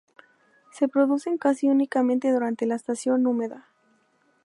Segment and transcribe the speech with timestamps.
[0.71, 3.67] Se reproducen casi únicamente durante la estación húmeda.